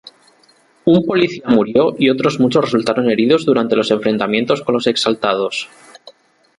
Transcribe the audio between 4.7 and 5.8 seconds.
los exaltados.